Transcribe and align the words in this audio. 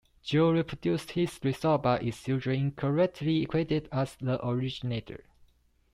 Joule 0.23 0.53
reproduced 0.55 1.11
his 1.11 1.39
results 1.43 1.83
but 1.83 2.01
is 2.01 2.27
usually 2.27 2.57
incorrectly 2.57 3.45
credited 3.45 3.87
as 3.93 4.15
the 4.15 4.43
originator. 4.43 5.25